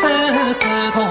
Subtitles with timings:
[0.00, 0.60] 不是
[0.92, 1.09] 他。